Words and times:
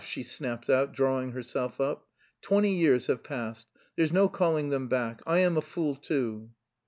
she 0.03 0.23
snapped 0.23 0.67
out, 0.67 0.91
drawing 0.91 1.29
herself 1.33 1.79
up. 1.79 2.07
"Twenty 2.41 2.73
years 2.75 3.05
have 3.05 3.21
passed, 3.23 3.67
there's 3.95 4.11
no 4.11 4.27
calling 4.27 4.69
them 4.69 4.87
back. 4.87 5.21
I 5.27 5.37
am 5.41 5.57
a 5.57 5.61
fool 5.61 5.93
too." 5.93 6.49